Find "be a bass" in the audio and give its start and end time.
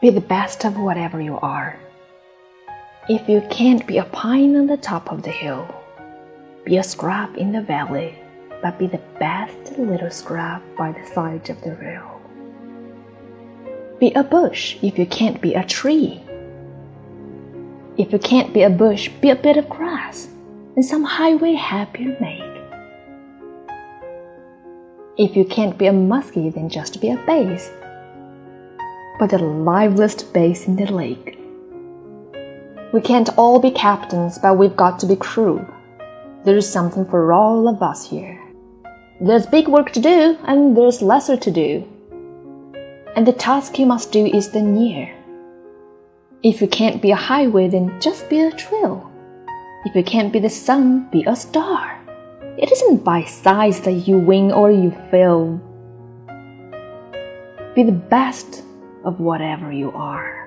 27.02-27.70